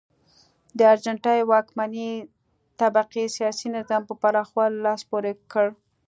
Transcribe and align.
د 0.77 0.79
ارجنټاین 0.93 1.41
واکمنې 1.51 2.11
طبقې 2.79 3.25
سیاسي 3.35 3.67
نظام 3.77 4.01
په 4.09 4.13
پراخولو 4.21 4.83
لاس 4.85 5.01
پورې 5.11 5.31
کړ. 5.51 5.65